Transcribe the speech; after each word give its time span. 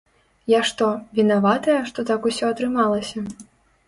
Я 0.51 0.59
што, 0.69 0.85
вінаватая, 1.19 1.75
што 1.89 2.05
так 2.11 2.25
усё 2.31 2.45
атрымалася? 2.55 3.23